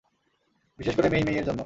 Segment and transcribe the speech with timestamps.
[0.79, 1.59] বিশেষ করে মেই-মেইয়ের জন্য।